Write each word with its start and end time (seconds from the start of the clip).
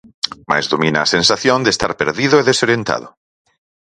Mais 0.49 0.65
domina 0.73 0.99
a 1.01 1.11
sensación 1.15 1.59
de 1.65 1.73
estar 1.75 1.91
perdido 2.01 2.35
e 2.37 2.47
desorientado. 2.49 3.07